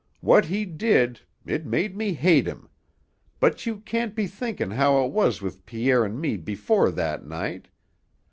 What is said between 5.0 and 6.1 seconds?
it was with Pierre